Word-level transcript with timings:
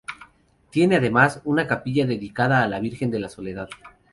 Tiene 0.71 0.95
además, 0.95 1.41
una 1.43 1.67
capilla 1.67 2.07
dedicada 2.07 2.63
a 2.63 2.67
la 2.67 2.79
Virgen 2.79 3.11
de 3.11 3.19
la 3.19 3.29
Soledad. 3.29 3.69